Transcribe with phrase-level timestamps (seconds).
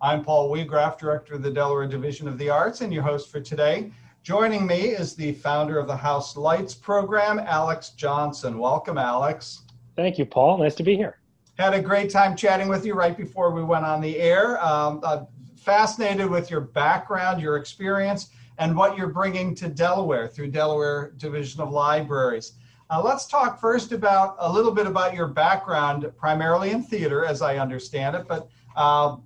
[0.00, 3.40] I'm Paul Weagraff, Director of the Delaware Division of the Arts, and your host for
[3.40, 3.90] today.
[4.22, 8.58] Joining me is the founder of the House Lights program, Alex Johnson.
[8.58, 9.62] Welcome, Alex.
[9.96, 10.58] Thank you, Paul.
[10.58, 11.18] Nice to be here.
[11.58, 14.64] Had a great time chatting with you right before we went on the air.
[14.64, 15.24] Um, uh,
[15.56, 18.28] fascinated with your background, your experience,
[18.58, 22.52] and what you're bringing to Delaware through Delaware Division of Libraries.
[22.88, 27.42] Uh, let's talk first about a little bit about your background, primarily in theater, as
[27.42, 28.26] I understand it.
[28.28, 29.16] But uh,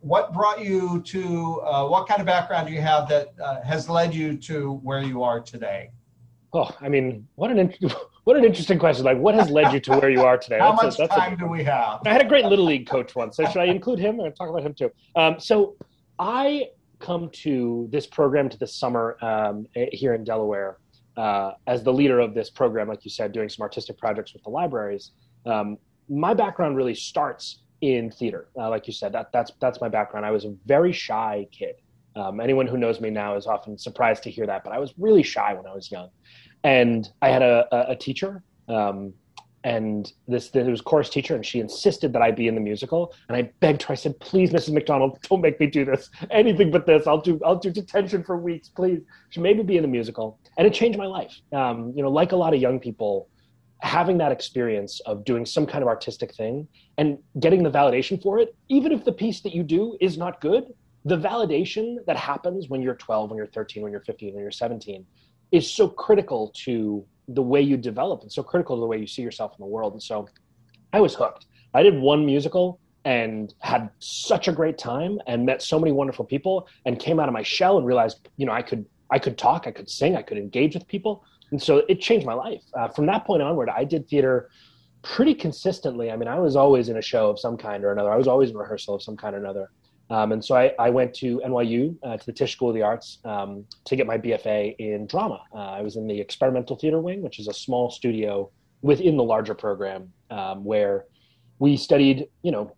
[0.00, 1.60] what brought you to?
[1.62, 5.02] Uh, what kind of background do you have that uh, has led you to where
[5.02, 5.90] you are today?
[6.52, 7.74] Oh, I mean, what an
[8.24, 9.04] what an interesting question.
[9.04, 10.58] Like, what has led you to where you are today?
[10.60, 12.00] How that's much a, time a, do we have?
[12.06, 13.36] I had a great little league coach once.
[13.36, 14.20] So should I include him?
[14.20, 14.90] and talk about him too.
[15.16, 15.76] Um, so
[16.18, 20.78] I come to this program to this summer um, here in Delaware
[21.16, 24.42] uh, as the leader of this program, like you said, doing some artistic projects with
[24.44, 25.12] the libraries,
[25.46, 25.76] um,
[26.08, 28.48] my background really starts in theater.
[28.56, 30.26] Uh, like you said, that, that's that's my background.
[30.26, 31.76] I was a very shy kid.
[32.16, 34.94] Um, anyone who knows me now is often surprised to hear that, but I was
[34.98, 36.08] really shy when I was young,
[36.64, 39.14] and I had a, a, a teacher um,
[39.64, 43.12] and this there was chorus teacher and she insisted that i be in the musical
[43.28, 46.70] and i begged her i said please mrs mcdonald don't make me do this anything
[46.70, 49.00] but this i'll do i'll do detention for weeks please
[49.30, 52.10] she made me be in the musical and it changed my life um, you know
[52.10, 53.28] like a lot of young people
[53.80, 58.38] having that experience of doing some kind of artistic thing and getting the validation for
[58.38, 60.64] it even if the piece that you do is not good
[61.04, 64.50] the validation that happens when you're 12 when you're 13 when you're 15 when you're
[64.50, 65.06] 17
[65.52, 69.06] is so critical to the way you develop and so critical to the way you
[69.06, 69.92] see yourself in the world.
[69.92, 70.28] And so
[70.92, 71.46] I was hooked.
[71.74, 76.24] I did one musical and had such a great time and met so many wonderful
[76.24, 79.38] people and came out of my shell and realized, you know, I could I could
[79.38, 81.24] talk, I could sing, I could engage with people.
[81.50, 82.62] And so it changed my life.
[82.74, 84.50] Uh, from that point onward, I did theater
[85.02, 86.10] pretty consistently.
[86.10, 88.12] I mean, I was always in a show of some kind or another.
[88.12, 89.70] I was always in rehearsal of some kind or another.
[90.10, 92.82] Um, and so I, I, went to NYU, uh, to the Tisch School of the
[92.82, 95.42] Arts, um, to get my BFA in drama.
[95.54, 98.50] Uh, I was in the experimental theater wing, which is a small studio
[98.80, 101.04] within the larger program um, where
[101.58, 102.74] we studied, you know,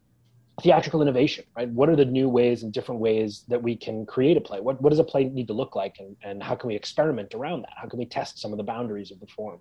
[0.63, 1.69] theatrical innovation, right?
[1.69, 4.61] What are the new ways and different ways that we can create a play?
[4.61, 5.97] What, what does a play need to look like?
[5.99, 7.73] And, and how can we experiment around that?
[7.77, 9.59] How can we test some of the boundaries of the form?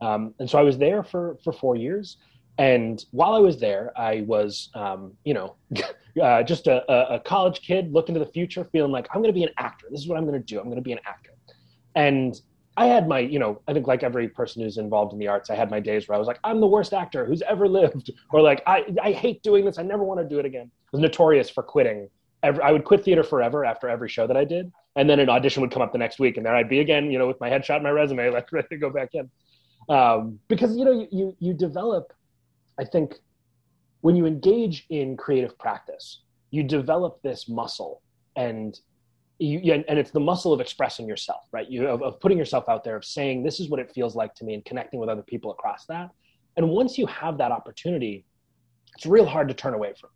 [0.00, 2.18] Um, and so I was there for, for four years.
[2.58, 5.56] And while I was there, I was, um, you know,
[6.22, 9.38] uh, just a, a, college kid looking to the future, feeling like I'm going to
[9.38, 9.86] be an actor.
[9.90, 10.58] This is what I'm going to do.
[10.58, 11.32] I'm going to be an actor.
[11.96, 12.40] And
[12.76, 15.48] I had my, you know, I think like every person who's involved in the arts,
[15.48, 18.12] I had my days where I was like, I'm the worst actor who's ever lived,
[18.32, 19.78] or like, I, I hate doing this.
[19.78, 20.70] I never want to do it again.
[20.72, 22.08] I was notorious for quitting.
[22.42, 25.30] Every, I would quit theater forever after every show that I did, and then an
[25.30, 27.40] audition would come up the next week, and there I'd be again, you know, with
[27.40, 29.30] my headshot and my resume, like ready to go back in.
[29.88, 32.12] Um, because you know, you, you you develop
[32.78, 33.14] I think
[34.00, 36.20] when you engage in creative practice,
[36.50, 38.02] you develop this muscle
[38.36, 38.78] and
[39.38, 41.68] you, and it's the muscle of expressing yourself, right?
[41.68, 44.34] You of, of putting yourself out there, of saying this is what it feels like
[44.36, 46.10] to me, and connecting with other people across that.
[46.56, 48.24] And once you have that opportunity,
[48.94, 50.10] it's real hard to turn away from.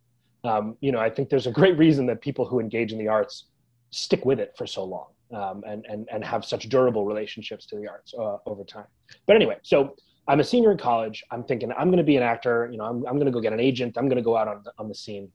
[0.49, 3.09] Um, you know, I think there's a great reason that people who engage in the
[3.09, 3.45] arts
[3.91, 7.75] stick with it for so long um, and and and have such durable relationships to
[7.77, 8.87] the arts uh, over time.
[9.25, 9.95] But anyway, so
[10.27, 11.23] I'm a senior in college.
[11.31, 12.69] I'm thinking I'm going to be an actor.
[12.71, 13.97] You know, I'm, I'm going to go get an agent.
[13.97, 15.29] I'm going to go out on the, on the scene.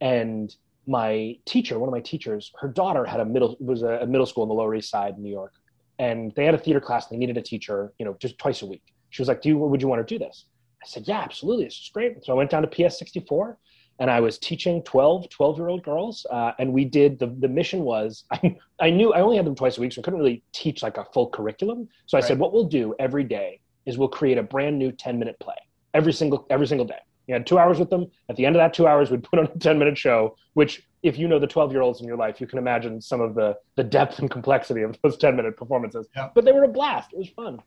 [0.00, 0.54] And
[0.86, 4.42] my teacher, one of my teachers, her daughter had a middle was a, middle school
[4.42, 5.54] in the Lower East Side, in New York,
[5.98, 7.10] and they had a theater class.
[7.10, 8.82] And they needed a teacher, you know, just twice a week.
[9.10, 10.46] She was like, "Do you would you want to do this?"
[10.82, 11.64] I said, "Yeah, absolutely.
[11.64, 13.58] This is great." So I went down to PS 64
[14.00, 16.26] and I was teaching 12, 12 year old girls.
[16.30, 19.54] Uh, and we did the, the mission was I, I knew I only had them
[19.54, 21.88] twice a week, so I couldn't really teach like a full curriculum.
[22.06, 22.28] So I right.
[22.28, 25.56] said, what we'll do every day is we'll create a brand new 10 minute play
[25.92, 26.98] every single every single day.
[27.26, 28.06] You had two hours with them.
[28.28, 30.82] At the end of that two hours, we'd put on a 10 minute show, which
[31.02, 33.34] if you know the 12 year olds in your life, you can imagine some of
[33.34, 36.08] the, the depth and complexity of those 10 minute performances.
[36.16, 36.30] Yeah.
[36.34, 37.12] But they were a blast.
[37.12, 37.62] It was fun.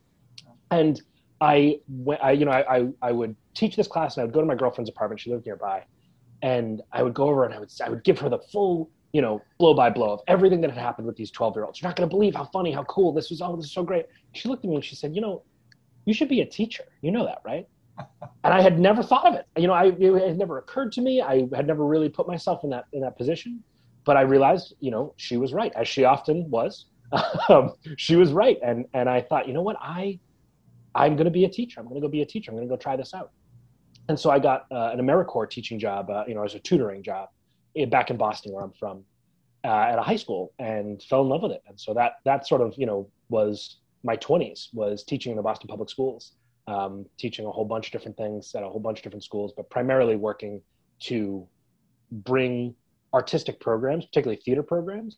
[0.71, 1.01] And
[1.39, 1.79] I,
[2.21, 4.45] I you know, I, I, I would teach this class and I would go to
[4.45, 5.21] my girlfriend's apartment.
[5.21, 5.83] She lived nearby.
[6.41, 9.21] And I would go over and I would, I would give her the full, you
[9.21, 11.81] know, blow by blow of everything that had happened with these 12 year olds.
[11.81, 13.41] You're not going to believe how funny, how cool this was.
[13.41, 14.05] Oh, this is so great.
[14.33, 15.43] She looked at me and she said, you know,
[16.05, 16.85] you should be a teacher.
[17.01, 17.67] You know that, right?
[18.43, 19.45] And I had never thought of it.
[19.57, 21.21] You know, I, it had never occurred to me.
[21.21, 23.63] I had never really put myself in that in that position.
[24.05, 26.85] But I realized, you know, she was right, as she often was.
[27.49, 30.19] um, she was right, and and I thought, you know what, I
[30.95, 31.79] I'm going to be a teacher.
[31.79, 32.51] I'm going to go be a teacher.
[32.51, 33.31] I'm going to go try this out.
[34.09, 37.03] And so I got uh, an AmeriCorps teaching job, uh, you know, as a tutoring
[37.03, 37.29] job
[37.75, 39.03] in, back in Boston, where I'm from,
[39.63, 41.61] uh, at a high school, and fell in love with it.
[41.67, 45.43] And so that that sort of you know was my 20s was teaching in the
[45.43, 46.33] Boston Public Schools,
[46.67, 49.53] um, teaching a whole bunch of different things at a whole bunch of different schools,
[49.55, 50.61] but primarily working
[50.99, 51.47] to
[52.11, 52.75] bring
[53.13, 55.17] artistic programs, particularly theater programs,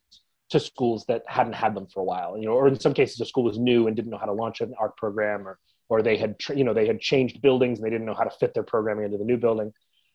[0.49, 2.37] to schools that hadn't had them for a while.
[2.37, 4.33] You know, or in some cases, a school was new and didn't know how to
[4.33, 5.59] launch an art program, or
[5.89, 8.37] or they had you know they had changed buildings and they didn't know how to
[8.37, 9.73] fit their programming into the new building.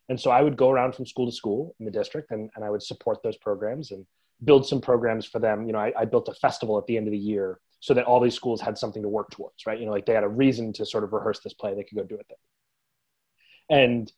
[0.08, 2.64] And so I would go around from school to school in the district and, and
[2.64, 4.04] I would support those programs and
[4.44, 5.66] build some programs for them.
[5.66, 8.06] You know, I, I built a festival at the end of the year so that
[8.06, 9.78] all these schools had something to work towards, right?
[9.78, 11.98] You know, like they had a reason to sort of rehearse this play, they could
[11.98, 13.78] go do it there.
[13.78, 14.10] And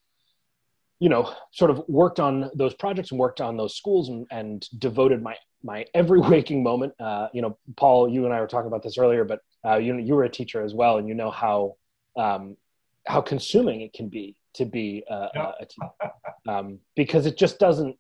[1.01, 4.69] you know, sort of worked on those projects and worked on those schools and, and
[4.79, 5.35] devoted my
[5.65, 6.95] my every waking moment.
[7.01, 9.97] Uh, you know, Paul, you and I were talking about this earlier, but uh, you
[9.97, 11.75] you were a teacher as well, and you know how
[12.17, 12.57] um,
[13.05, 16.13] how consuming it can be to be uh, a, a teacher
[16.47, 17.97] um, because it just doesn't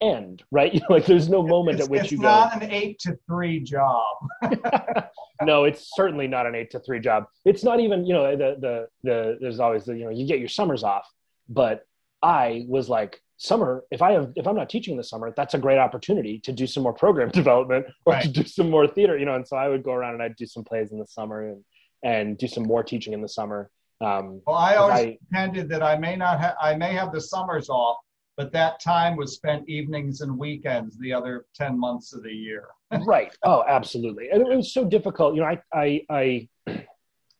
[0.00, 0.72] end, right?
[0.80, 2.24] You know, like there's no moment it's, at which you go.
[2.24, 4.16] It's not an eight to three job.
[5.42, 7.26] no, it's certainly not an eight to three job.
[7.44, 10.38] It's not even you know the the the there's always the you know you get
[10.38, 11.08] your summers off,
[11.48, 11.84] but
[12.22, 15.58] I was like, summer, if I have if I'm not teaching this summer, that's a
[15.58, 18.22] great opportunity to do some more program development or right.
[18.22, 19.34] to do some more theater, you know.
[19.34, 21.64] And so I would go around and I'd do some plays in the summer and
[22.02, 23.70] and do some more teaching in the summer.
[24.02, 27.20] Um, well, I always I, pretended that I may not have I may have the
[27.20, 27.96] summers off,
[28.40, 32.68] but that time was spent evenings and weekends the other 10 months of the year.
[33.04, 33.36] right.
[33.42, 34.30] Oh, absolutely.
[34.30, 35.34] And it was so difficult.
[35.34, 36.48] You know, I I I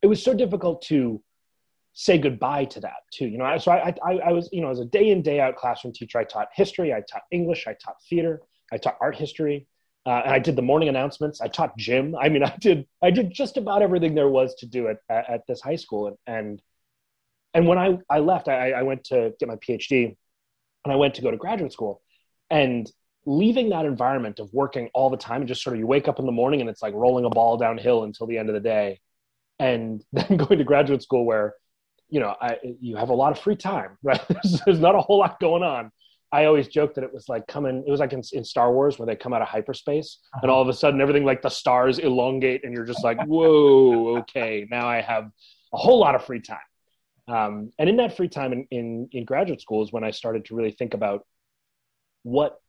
[0.03, 1.19] it was so difficult to
[1.93, 3.25] say goodbye to that too.
[3.25, 5.55] You know, so I, I, I was, you know, as a day in day out
[5.55, 8.39] classroom teacher, I taught history, I taught English, I taught theater,
[8.71, 9.65] I taught art history,
[10.05, 11.41] uh, and I did the morning announcements.
[11.41, 12.15] I taught gym.
[12.15, 15.27] I mean, I did, I did just about everything there was to do at, at,
[15.27, 16.09] at this high school.
[16.09, 16.61] And, and,
[17.55, 20.15] and when I, I left, I, I went to get my PhD
[20.83, 22.01] and I went to go to graduate school
[22.49, 22.91] and
[23.25, 26.19] leaving that environment of working all the time and just sort of you wake up
[26.19, 28.61] in the morning and it's like rolling a ball downhill until the end of the
[28.61, 28.99] day
[29.59, 31.55] and then going to graduate school where
[32.11, 34.21] you know, I, you have a lot of free time, right?
[34.27, 35.91] There's, there's, not a whole lot going on.
[36.33, 38.99] I always joke that it was like coming, it was like in, in Star Wars
[38.99, 40.41] where they come out of hyperspace uh-huh.
[40.43, 44.17] and all of a sudden everything like the stars elongate and you're just like, whoa,
[44.19, 45.29] okay, now I have
[45.73, 46.59] a whole lot of free time.
[47.31, 50.45] Um, and in that free time in, in, in graduate school is when I started
[50.45, 51.25] to really think about
[52.23, 52.59] what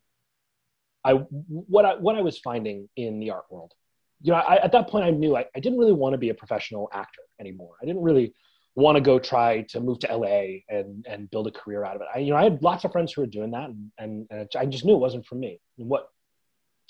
[1.04, 1.14] I,
[1.48, 3.72] what I, what I was finding in the art world.
[4.20, 6.28] You know, I, at that point I knew I, I didn't really want to be
[6.28, 7.74] a professional actor anymore.
[7.82, 8.34] I didn't really
[8.76, 12.02] want to go try to move to LA and and build a career out of
[12.02, 12.08] it.
[12.14, 14.48] I, you know, I had lots of friends who were doing that, and and, and
[14.56, 15.60] I just knew it wasn't for me.
[15.76, 16.08] And what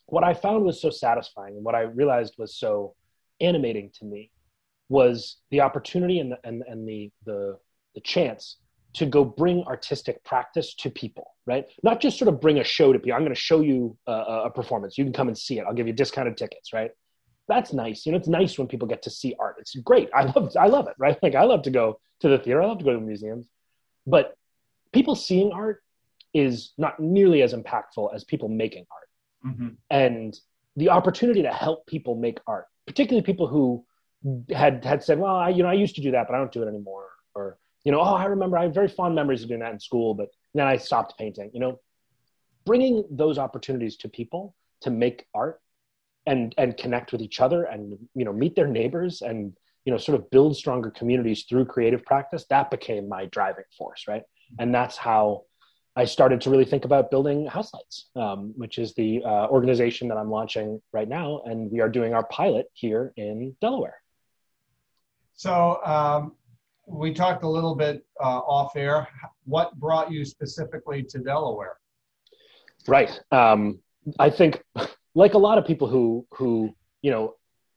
[0.07, 2.95] what I found was so satisfying, and what I realized was so
[3.41, 4.31] animating to me,
[4.99, 7.59] was the opportunity and the and, and the the
[7.95, 8.59] the chance
[8.95, 11.65] to go bring artistic practice to people, right?
[11.83, 13.15] Not just sort of bring a show to people.
[13.15, 14.13] I'm going to show you a,
[14.49, 14.99] a performance.
[14.99, 15.65] You can come and see it.
[15.67, 16.91] I'll give you discounted tickets, right?
[17.49, 18.07] that's nice.
[18.07, 19.57] You know, it's nice when people get to see art.
[19.59, 20.09] It's great.
[20.15, 21.19] I love, I love it, right?
[21.23, 22.63] Like I love to go to the theater.
[22.63, 23.47] I love to go to museums,
[24.07, 24.37] but
[24.93, 25.83] people seeing art
[26.33, 29.53] is not nearly as impactful as people making art.
[29.53, 29.69] Mm-hmm.
[29.91, 30.39] And
[30.77, 33.85] the opportunity to help people make art, particularly people who
[34.51, 36.53] had had said, "Well, I, you know, I used to do that, but I don't
[36.53, 39.49] do it anymore," or you know, "Oh, I remember I have very fond memories of
[39.49, 41.81] doing that in school, but then I stopped painting." You know,
[42.65, 45.61] bringing those opportunities to people to make art
[46.27, 49.99] and and connect with each other and you know meet their neighbors and you know
[49.99, 54.23] sort of build stronger communities through creative practice that became my driving force right?
[54.59, 55.45] And that's how
[55.97, 60.09] i started to really think about building house lights um, which is the uh, organization
[60.09, 61.43] that i'm launching right now.
[61.45, 64.02] And we are doing our pilot here in delaware
[65.43, 66.33] so um,
[66.87, 69.09] we talked a little bit uh, off air
[69.45, 71.77] what brought you specifically to delaware
[72.87, 73.79] right um,
[74.19, 74.63] i think
[75.15, 77.35] like a lot of people who who you know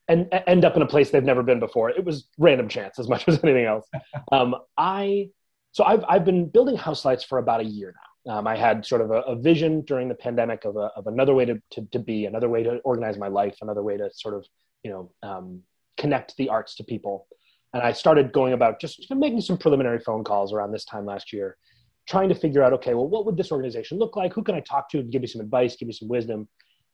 [0.07, 1.89] and end up in a place they've never been before.
[1.89, 3.89] It was random chance as much as anything else.
[4.31, 5.29] Um, I
[5.71, 8.33] so I've I've been building house lights for about a year now.
[8.37, 11.35] Um, I had sort of a, a, vision during the pandemic of, a, of another
[11.35, 14.33] way to, to, to, be, another way to organize my life, another way to sort
[14.33, 14.47] of,
[14.83, 15.61] you know, um,
[15.95, 17.27] connect the arts to people.
[17.75, 21.33] And I started going about just making some preliminary phone calls around this time last
[21.33, 21.57] year,
[22.07, 24.31] trying to figure out, okay, well, what would this organization look like?
[24.31, 25.03] Who can I talk to?
[25.03, 26.47] Give me some advice, give me some wisdom?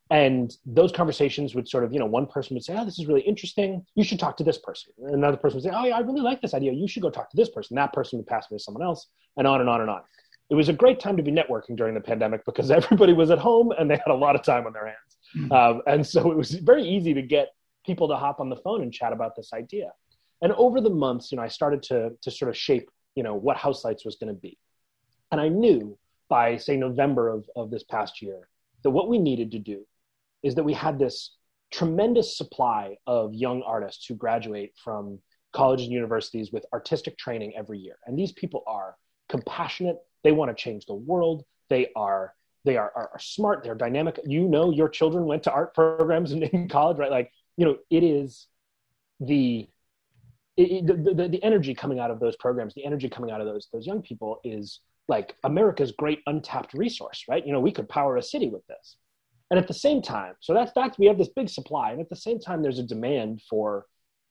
[0.09, 3.05] And those conversations would sort of you know one person would say oh this is
[3.05, 3.85] really interesting.
[3.93, 4.91] You should talk to this person.
[5.03, 6.73] And another person would say oh yeah i really like this idea.
[6.73, 7.75] You should go talk to this person.
[7.75, 9.07] That person would pass me to someone else
[9.37, 10.01] and on and on and on.
[10.49, 13.37] It was a great time to be networking during the pandemic because everybody was at
[13.37, 14.97] home and they had a lot of time on their hands.
[15.37, 15.51] Mm-hmm.
[15.51, 17.49] um, and so it was very easy to get
[17.85, 19.91] people to hop on the phone and chat about this idea
[20.41, 23.35] and over the months you know i started to to sort of shape you know
[23.35, 24.57] what house lights was going to be.
[25.31, 25.97] And i knew
[26.29, 28.47] by say november of, of this past year
[28.83, 29.85] that what we needed to do
[30.43, 31.35] is that we had this
[31.71, 35.19] tremendous supply of young artists who graduate from
[35.53, 37.97] colleges and universities with artistic training every year.
[38.05, 38.95] And these people are
[39.29, 42.33] compassionate, they want to change the world, they are
[42.63, 43.63] they are, are, are smart.
[43.63, 44.19] They're dynamic.
[44.23, 47.09] You know your children went to art programs in, in college right?
[47.09, 48.45] Like you know it is
[49.19, 49.67] the
[50.63, 53.47] it, the, the, the energy coming out of those programs the energy coming out of
[53.47, 57.89] those those young people is like america's great untapped resource right you know we could
[57.89, 58.97] power a city with this
[59.49, 62.09] and at the same time so that's that's we have this big supply and at
[62.09, 63.85] the same time there's a demand for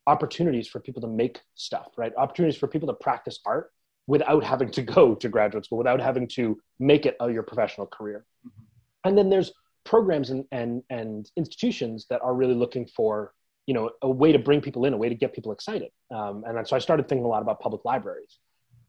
[0.07, 3.71] opportunities for people to make stuff right opportunities for people to practice art
[4.11, 8.27] without having to go to graduate school, without having to make it your professional career.
[8.47, 8.65] Mm-hmm.
[9.09, 9.53] And then there's
[9.85, 13.33] programs and, and, and institutions that are really looking for,
[13.67, 15.91] you know, a way to bring people in, a way to get people excited.
[16.11, 18.39] Um, and so I started thinking a lot about public libraries.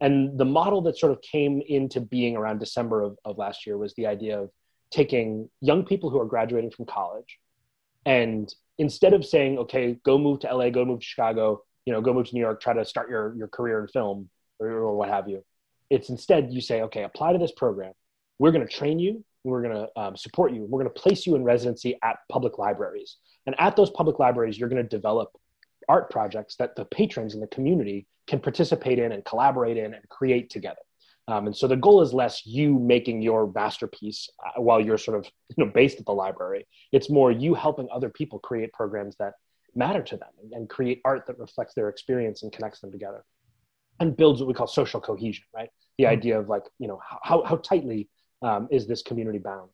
[0.00, 3.78] And the model that sort of came into being around December of, of last year
[3.78, 4.50] was the idea of
[4.90, 7.38] taking young people who are graduating from college
[8.04, 12.00] and instead of saying, okay, go move to LA, go move to Chicago, you know,
[12.00, 15.08] go move to New York, try to start your, your career in film, or what
[15.08, 15.44] have you.
[15.90, 17.92] It's instead you say, okay, apply to this program.
[18.38, 19.24] We're going to train you.
[19.44, 20.64] We're going to um, support you.
[20.64, 23.16] We're going to place you in residency at public libraries.
[23.46, 25.30] And at those public libraries, you're going to develop
[25.88, 30.08] art projects that the patrons in the community can participate in and collaborate in and
[30.08, 30.80] create together.
[31.28, 35.18] Um, and so the goal is less you making your masterpiece uh, while you're sort
[35.18, 35.24] of
[35.56, 36.66] you know based at the library.
[36.90, 39.34] It's more you helping other people create programs that
[39.74, 43.24] matter to them and, and create art that reflects their experience and connects them together
[44.00, 45.70] and builds what we call social cohesion, right?
[45.98, 46.12] The mm-hmm.
[46.12, 48.08] idea of like, you know, how, how tightly
[48.42, 49.70] um, is this community bound?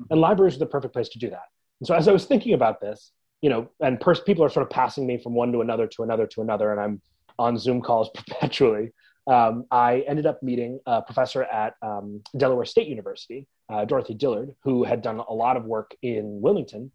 [0.00, 0.12] Mm-hmm.
[0.12, 1.46] And libraries are the perfect place to do that.
[1.80, 4.64] And so as I was thinking about this, you know, and pers- people are sort
[4.64, 7.02] of passing me from one to another to another to another, and I'm
[7.38, 8.92] on Zoom calls perpetually.
[9.26, 14.54] Um, I ended up meeting a professor at um, Delaware State University, uh, Dorothy Dillard,
[14.64, 16.90] who had done a lot of work in Wilmington.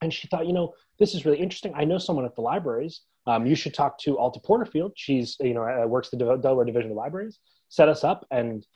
[0.00, 1.72] And she thought, you know, this is really interesting.
[1.74, 4.92] I know someone at the libraries um, you should talk to Alta Porterfield.
[4.96, 7.38] She's, you know, uh, works the Delaware Division of Libraries,
[7.68, 8.26] set us up.
[8.30, 8.66] And,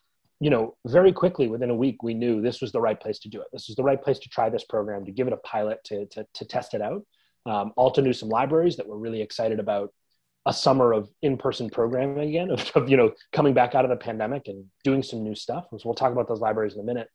[0.43, 3.29] you know, very quickly within a week, we knew this was the right place to
[3.29, 3.47] do it.
[3.53, 6.05] This was the right place to try this program, to give it a pilot, to,
[6.07, 7.07] to, to test it out.
[7.47, 9.95] Um, Alta knew some libraries that were really excited about
[10.45, 13.97] a summer of in-person programming again, of, of, you know, coming back out of the
[13.97, 15.67] pandemic and doing some new stuff.
[15.71, 17.07] So we'll talk about those libraries in a minute.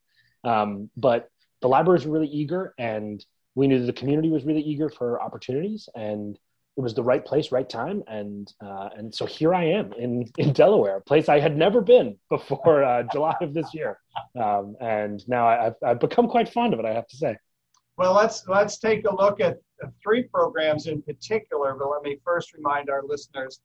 [0.46, 1.27] Um, but
[1.62, 3.22] the libraries were really eager and
[3.55, 6.39] we knew the community was really eager for opportunities and
[6.77, 10.29] it was the right place, right time, and uh, and so here I am in
[10.38, 14.00] in Delaware, a place I had never been before uh, July of this year,
[14.39, 16.86] um, and now I, have I've become quite fond of it.
[16.86, 17.36] I have to say.
[17.98, 19.57] Well, let's let's take a look at
[20.03, 21.75] three programs in particular.
[21.77, 23.60] But let me first remind our listeners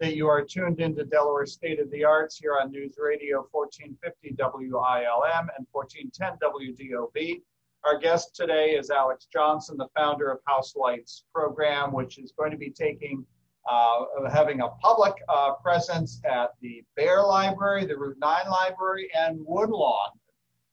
[0.00, 4.34] that you are tuned into Delaware State of the Arts here on News Radio 1450
[4.38, 7.40] WILM and 1410 WDOV.
[7.86, 12.50] Our guest today is Alex Johnson, the founder of House Lights program, which is going
[12.50, 13.24] to be taking
[13.70, 19.38] uh, having a public uh, presence at the Bear Library, the Route 9 Library, and
[19.46, 20.08] Woodlawn.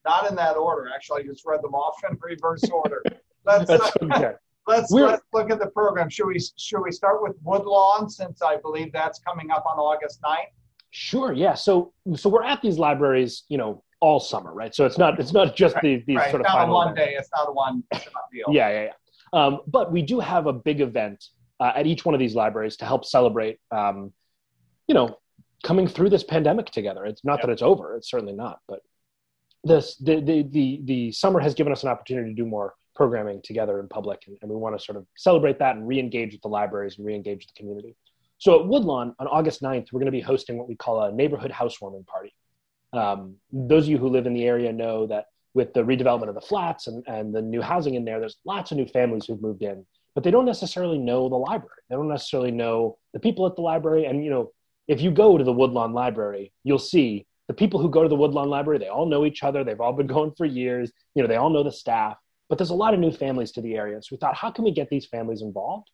[0.03, 0.89] Not in that order.
[0.93, 3.03] Actually, I just read them off in reverse order.
[3.45, 4.31] Let's, uh, okay.
[4.67, 6.09] let's, let's look at the program.
[6.09, 10.21] Should we, should we start with Woodlawn since I believe that's coming up on August
[10.21, 10.45] 9th?
[10.91, 11.33] Sure.
[11.33, 11.53] Yeah.
[11.53, 14.75] So, so we're at these libraries, you know, all summer, right?
[14.75, 16.29] So it's not it's not just right, these, these right.
[16.29, 17.15] sort of not a one day.
[17.17, 18.45] It's not a one shot deal.
[18.49, 18.91] yeah, yeah, yeah.
[19.31, 21.23] Um, but we do have a big event
[21.61, 24.11] uh, at each one of these libraries to help celebrate, um,
[24.87, 25.17] you know,
[25.63, 27.05] coming through this pandemic together.
[27.05, 27.43] It's not yep.
[27.43, 28.59] that it's over; it's certainly not.
[28.67, 28.81] But
[29.63, 33.41] this the, the the the summer has given us an opportunity to do more programming
[33.41, 36.41] together in public, and, and we want to sort of celebrate that and re-engage with
[36.41, 37.95] the libraries and re-engage the community.
[38.37, 41.11] So at Woodlawn on August 9th, we're going to be hosting what we call a
[41.13, 42.33] neighborhood housewarming party.
[42.93, 46.35] Um, those of you who live in the area know that with the redevelopment of
[46.35, 49.41] the flats and, and the new housing in there, there's lots of new families who've
[49.41, 49.85] moved in,
[50.15, 51.81] but they don't necessarily know the library.
[51.89, 54.05] They don't necessarily know the people at the library.
[54.05, 54.51] And, you know,
[54.87, 58.15] if you go to the Woodlawn Library, you'll see the people who go to the
[58.15, 59.63] Woodlawn Library, they all know each other.
[59.63, 60.91] They've all been going for years.
[61.15, 62.17] You know, they all know the staff,
[62.49, 64.01] but there's a lot of new families to the area.
[64.01, 65.89] So we thought, how can we get these families involved?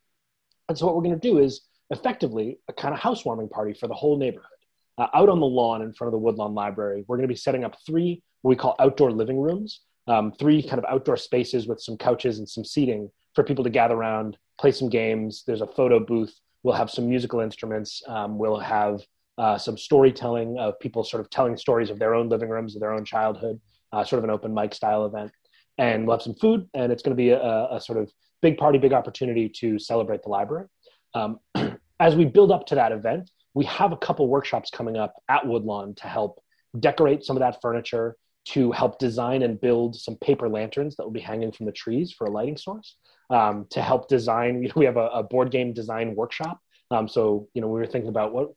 [0.67, 3.87] And so what we're going to do is effectively a kind of housewarming party for
[3.87, 4.58] the whole neighborhood
[4.99, 7.05] uh, out on the lawn in front of the Woodlawn Library.
[7.07, 10.61] We're going to be setting up three what we call outdoor living rooms, um, three
[10.61, 14.37] kind of outdoor spaces with some couches and some seating for people to gather around,
[14.59, 15.43] play some games.
[15.45, 16.33] There's a photo booth.
[16.63, 18.01] We'll have some musical instruments.
[18.07, 19.01] Um, we'll have
[19.37, 22.81] uh, some storytelling of people sort of telling stories of their own living rooms, of
[22.81, 23.59] their own childhood,
[23.93, 25.31] uh, sort of an open mic style event.
[25.77, 28.57] And we'll have some food, and it's going to be a, a sort of big
[28.57, 30.67] party, big opportunity to celebrate the library.
[31.13, 31.39] Um,
[32.01, 35.45] as we build up to that event, we have a couple workshops coming up at
[35.45, 36.41] Woodlawn to help
[36.79, 38.15] decorate some of that furniture,
[38.45, 42.11] to help design and build some paper lanterns that will be hanging from the trees
[42.11, 42.95] for a lighting source,
[43.29, 44.61] um, to help design.
[44.61, 46.59] You know, we have a, a, board game design workshop.
[46.91, 48.49] Um, so, you know, we were thinking about what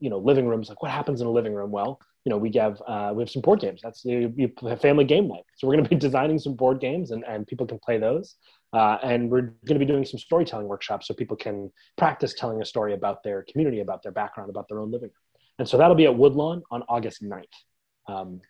[0.00, 2.50] you know living rooms like what happens in a living room well you know we
[2.54, 5.84] have uh, we have some board games that's the family game night so we're going
[5.84, 8.36] to be designing some board games and, and people can play those
[8.72, 12.60] uh, and we're going to be doing some storytelling workshops so people can practice telling
[12.60, 15.76] a story about their community about their background about their own living room and so
[15.76, 17.44] that'll be at woodlawn on august 9th
[18.08, 18.40] um,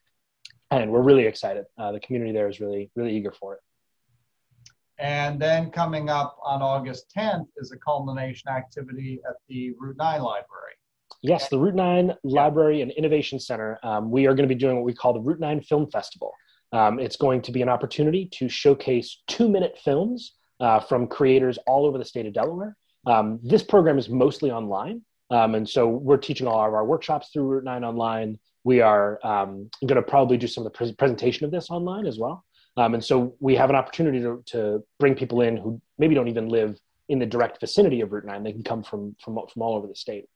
[0.71, 3.61] and we're really excited uh, the community there is really really eager for it
[4.99, 10.21] and then coming up on August 10th is a culmination activity at the Route 9
[10.21, 10.73] Library.
[11.23, 13.79] Yes, the Route 9 Library and Innovation Center.
[13.85, 16.33] Um, we are going to be doing what we call the Route 9 Film Festival.
[16.73, 21.59] Um, it's going to be an opportunity to showcase two minute films uh, from creators
[21.67, 22.77] all over the state of Delaware.
[23.07, 25.03] Um, this program is mostly online.
[25.31, 28.39] Um, and so we're teaching all of our workshops through Route 9 online.
[28.65, 32.07] We are um, going to probably do some of the pre- presentation of this online
[32.07, 32.45] as well.
[32.77, 36.29] Um, and so we have an opportunity to, to bring people in who maybe don't
[36.29, 38.43] even live in the direct vicinity of Route 9.
[38.43, 40.27] They can come from, from, from all over the state.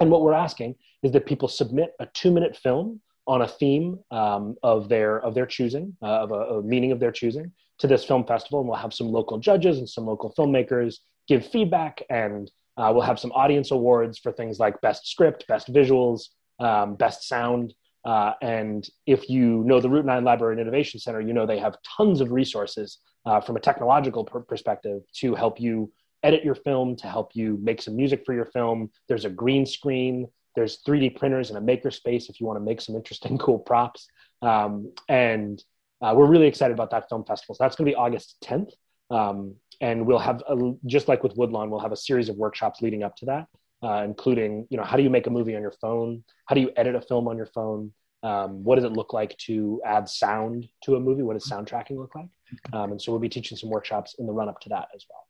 [0.00, 3.98] And what we're asking is that people submit a two minute film on a theme
[4.10, 7.86] um, of their of their choosing, uh, of a, a, meaning of their choosing, to
[7.86, 8.60] this film festival.
[8.60, 13.02] And we'll have some local judges and some local filmmakers give feedback, and uh, we'll
[13.02, 16.28] have some audience awards for things like best script, best visuals,
[16.60, 17.74] um, best sound.
[18.04, 21.58] Uh, and if you know the Route 9 Library and Innovation Center, you know they
[21.58, 25.90] have tons of resources uh, from a technological per- perspective to help you
[26.22, 28.90] edit your film, to help you make some music for your film.
[29.08, 32.80] There's a green screen, there's 3D printers and a makerspace if you want to make
[32.80, 34.08] some interesting, cool props.
[34.42, 35.62] Um, and
[36.00, 37.54] uh, we're really excited about that film festival.
[37.54, 38.72] So that's going to be August 10th.
[39.10, 42.82] Um, and we'll have, a, just like with Woodlawn, we'll have a series of workshops
[42.82, 43.46] leading up to that,
[43.82, 46.24] uh, including, you know, how do you make a movie on your phone?
[46.46, 47.92] How do you edit a film on your phone?
[48.22, 51.22] Um, what does it look like to add sound to a movie?
[51.22, 52.28] What does sound tracking look like?
[52.72, 55.04] Um, and so we'll be teaching some workshops in the run up to that as
[55.10, 55.26] well.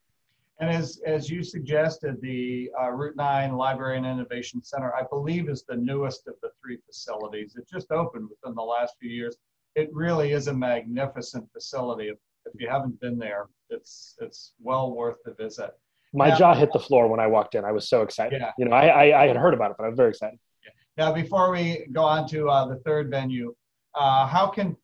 [0.60, 5.48] And as, as you suggested, the uh, Route 9 Library and Innovation Center, I believe,
[5.48, 7.56] is the newest of the three facilities.
[7.56, 9.36] It just opened within the last few years.
[9.74, 12.08] It really is a magnificent facility.
[12.08, 15.70] If, if you haven't been there, it's, it's well worth the visit.
[16.12, 17.64] My now, jaw hit the floor when I walked in.
[17.64, 18.40] I was so excited.
[18.40, 18.52] Yeah.
[18.56, 20.38] You know, I, I, I had heard about it, but I was very excited.
[20.64, 20.70] Yeah.
[20.96, 23.52] Now, before we go on to uh, the third venue,
[23.96, 24.76] uh, how can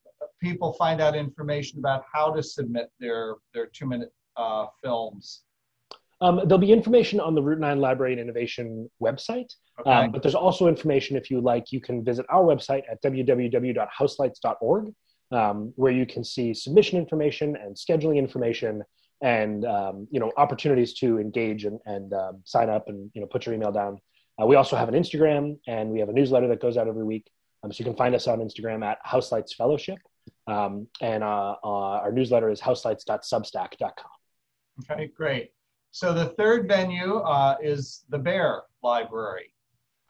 [0.42, 5.42] people find out information about how to submit their, their two minute uh, films?
[6.22, 9.90] Um, there'll be information on the Route 9 Library and Innovation website, okay.
[9.90, 14.92] um, but there's also information if you like, you can visit our website at www.houselights.org,
[15.32, 18.82] um, where you can see submission information and scheduling information
[19.22, 23.26] and um, you know opportunities to engage and, and um, sign up and you know
[23.26, 23.98] put your email down.
[24.40, 27.04] Uh, we also have an Instagram and we have a newsletter that goes out every
[27.04, 27.26] week.
[27.62, 29.98] Um, so you can find us on Instagram at Houselights Fellowship,
[30.46, 33.92] and uh, uh, our newsletter is houselights.substack.com.
[34.90, 35.50] Okay, great.
[35.92, 39.52] So the third venue uh, is the Bear Library,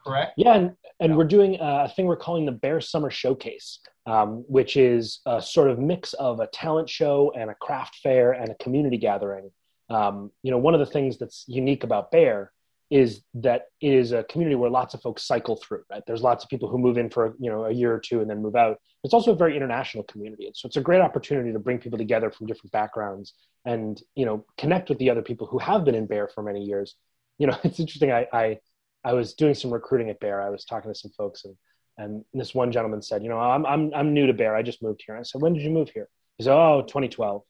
[0.03, 0.33] correct?
[0.37, 1.15] Yeah, and, and yeah.
[1.15, 5.69] we're doing a thing we're calling the Bear Summer Showcase, um, which is a sort
[5.69, 9.49] of mix of a talent show and a craft fair and a community gathering.
[9.89, 12.51] Um, you know, one of the things that's unique about Bear
[12.91, 16.03] is that it is a community where lots of folks cycle through right?
[16.05, 18.29] There's lots of people who move in for you know a year or two and
[18.29, 18.79] then move out.
[19.05, 20.51] It's also a very international community.
[20.53, 23.33] So it's a great opportunity to bring people together from different backgrounds
[23.65, 26.63] and you know connect with the other people who have been in bear for many
[26.63, 26.95] years.
[27.37, 28.11] You know it's interesting.
[28.11, 28.59] I i,
[29.05, 30.41] I was doing some recruiting at bear.
[30.41, 31.55] I was talking to some folks and
[31.97, 34.53] and this one gentleman said you know i'm i'm, I'm new to bear.
[34.53, 35.15] I just moved here.
[35.15, 36.09] And i said when did you move here?
[36.37, 37.41] He said oh 2012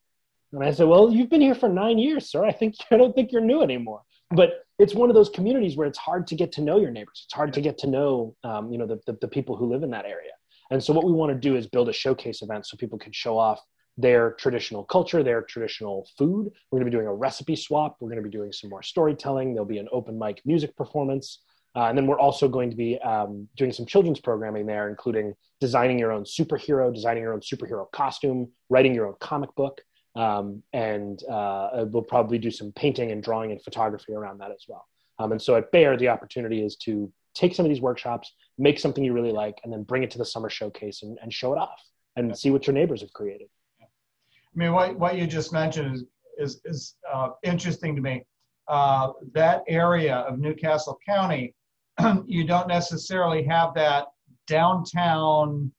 [0.53, 2.45] and i said well you've been here for nine years sir.
[2.45, 4.01] I think i don't think you're new anymore
[4.31, 7.23] but it's one of those communities where it's hard to get to know your neighbors.
[7.25, 9.83] It's hard to get to know, um, you know, the, the, the people who live
[9.83, 10.31] in that area.
[10.71, 13.11] And so what we want to do is build a showcase event so people can
[13.11, 13.59] show off
[13.97, 16.51] their traditional culture, their traditional food.
[16.71, 17.97] We're going to be doing a recipe swap.
[17.99, 19.53] We're going to be doing some more storytelling.
[19.53, 21.43] There'll be an open mic music performance.
[21.75, 25.33] Uh, and then we're also going to be um, doing some children's programming there, including
[25.59, 29.81] designing your own superhero, designing your own superhero costume, writing your own comic book.
[30.15, 34.65] Um, and uh, we'll probably do some painting and drawing and photography around that as
[34.67, 34.85] well.
[35.19, 38.79] Um, and so at Bear, the opportunity is to take some of these workshops, make
[38.79, 41.53] something you really like, and then bring it to the summer showcase and, and show
[41.53, 41.79] it off
[42.15, 42.33] and yeah.
[42.33, 43.47] see what your neighbors have created.
[43.81, 43.85] I
[44.55, 46.03] mean, what, what you just mentioned is,
[46.37, 48.25] is, is uh, interesting to me.
[48.67, 51.55] Uh, that area of New Castle County,
[52.25, 54.07] you don't necessarily have that
[54.47, 55.71] downtown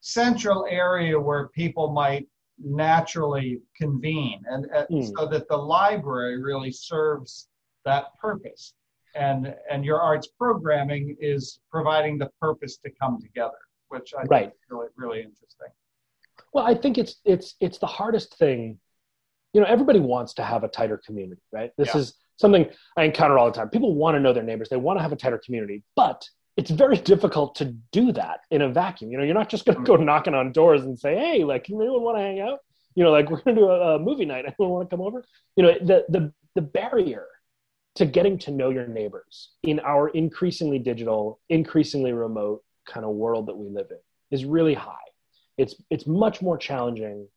[0.00, 2.26] central area where people might
[2.58, 5.10] naturally convene and uh, mm.
[5.16, 7.48] so that the library really serves
[7.84, 8.74] that purpose
[9.14, 14.42] and and your arts programming is providing the purpose to come together which i right.
[14.42, 15.68] think is really really interesting
[16.52, 18.78] well i think it's it's it's the hardest thing
[19.52, 22.00] you know everybody wants to have a tighter community right this yeah.
[22.00, 23.68] is something I encounter all the time.
[23.68, 24.68] People want to know their neighbors.
[24.68, 28.62] They want to have a tighter community, but it's very difficult to do that in
[28.62, 29.10] a vacuum.
[29.10, 30.04] You know, you're not just going to go mm.
[30.04, 32.60] knocking on doors and say, "Hey, like, can anyone want to hang out?"
[32.94, 34.44] You know, like we're going to do a, a movie night.
[34.58, 35.24] Anyone want to come over?
[35.56, 37.26] You know, the the the barrier
[37.96, 43.46] to getting to know your neighbors in our increasingly digital, increasingly remote kind of world
[43.46, 43.98] that we live in
[44.30, 44.96] is really high.
[45.58, 47.28] It's it's much more challenging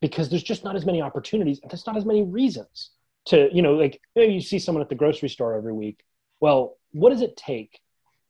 [0.00, 2.90] because there's just not as many opportunities and there's not as many reasons
[3.26, 6.04] to you know like maybe you see someone at the grocery store every week.
[6.40, 7.80] Well, what does it take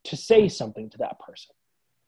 [0.04, 1.54] to say something to that person?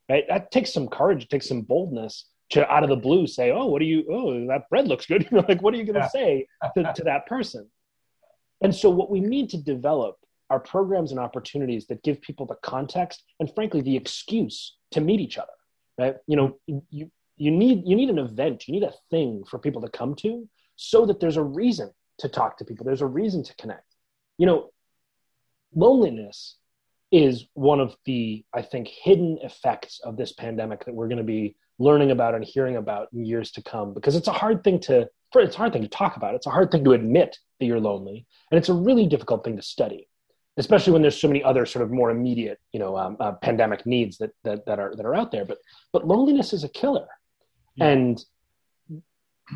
[0.09, 0.25] Right?
[0.27, 3.65] That takes some courage, it takes some boldness to out of the blue say, "Oh,
[3.65, 4.05] what are you?
[4.09, 6.93] Oh, that bread looks good." You know, like what are you going to say to,
[6.93, 7.69] to that person?
[8.61, 10.17] And so, what we need to develop
[10.49, 15.19] are programs and opportunities that give people the context and, frankly, the excuse to meet
[15.19, 15.51] each other.
[15.97, 16.15] Right?
[16.27, 19.81] You know, you you need you need an event, you need a thing for people
[19.81, 22.85] to come to, so that there's a reason to talk to people.
[22.85, 23.85] There's a reason to connect.
[24.37, 24.71] You know,
[25.75, 26.57] loneliness
[27.13, 31.23] is one of the I think hidden effects of this pandemic that we're going to
[31.23, 34.79] be learning about and hearing about in years to come because it's a hard thing
[34.79, 36.35] to it's a hard thing to talk about.
[36.35, 39.55] It's a hard thing to admit that you're lonely, and it's a really difficult thing
[39.55, 40.07] to study,
[40.57, 43.85] especially when there's so many other sort of more immediate, you know, um, uh, pandemic
[43.85, 45.45] needs that, that that are that are out there.
[45.45, 45.59] But
[45.91, 47.07] but loneliness is a killer,
[47.75, 47.89] yeah.
[47.89, 48.25] and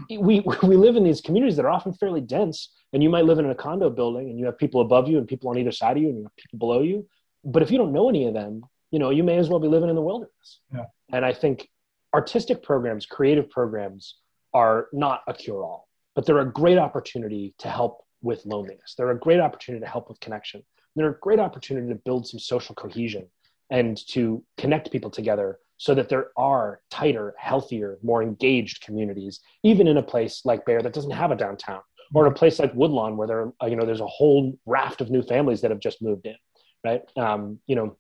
[0.10, 3.39] we we live in these communities that are often fairly dense, and you might live
[3.39, 5.98] in a condo building, and you have people above you and people on either side
[5.98, 7.08] of you, and you have people below you.
[7.48, 9.68] But if you don't know any of them, you know, you may as well be
[9.68, 10.60] living in the wilderness.
[10.74, 10.86] Yeah.
[11.12, 11.70] And I think
[12.14, 14.18] artistic programs, creative programs
[14.54, 18.96] are not a cure all, but they're a great opportunity to help with loneliness.
[18.98, 20.64] They're a great opportunity to help with connection.
[20.96, 23.28] They're a great opportunity to build some social cohesion
[23.70, 29.88] and to connect people together so that there are tighter, healthier, more engaged communities, even
[29.88, 31.82] in a place like Bear that doesn't have a downtown,
[32.14, 35.12] or in a place like Woodlawn where there, you know, there's a whole raft of
[35.12, 36.36] new families that have just moved in,
[36.84, 37.02] right?
[37.16, 37.98] Um, you know,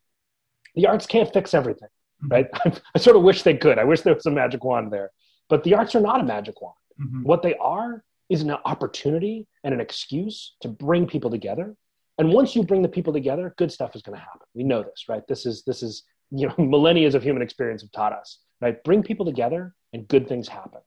[0.75, 1.89] the arts can't fix everything,
[2.29, 2.47] right?
[2.95, 3.79] I sort of wish they could.
[3.79, 5.11] I wish there was a magic wand there.
[5.49, 6.75] But the arts are not a magic wand.
[7.01, 7.23] Mm-hmm.
[7.23, 11.75] What they are is an opportunity and an excuse to bring people together.
[12.17, 14.47] And once you bring the people together, good stuff is going to happen.
[14.53, 15.25] We know this, right?
[15.27, 18.83] This is this is you know millennia of human experience have taught us, right?
[18.83, 20.81] Bring people together, and good things happen.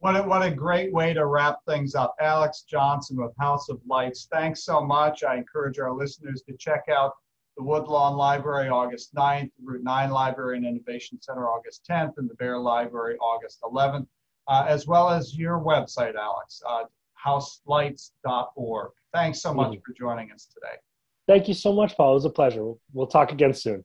[0.00, 2.16] What a, what a great way to wrap things up.
[2.20, 4.28] Alex Johnson with House of Lights.
[4.32, 5.22] Thanks so much.
[5.22, 7.12] I encourage our listeners to check out
[7.58, 12.30] the Woodlawn Library August 9th, the Route 9 Library and Innovation Center August 10th, and
[12.30, 14.06] the Bear Library August 11th,
[14.48, 16.84] uh, as well as your website, Alex, uh,
[17.22, 18.92] houselights.org.
[19.12, 19.80] Thanks so much mm-hmm.
[19.84, 20.76] for joining us today.
[21.28, 22.12] Thank you so much, Paul.
[22.12, 22.64] It was a pleasure.
[22.64, 23.84] We'll, we'll talk again soon.